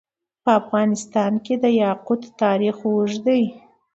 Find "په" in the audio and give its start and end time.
0.43-0.51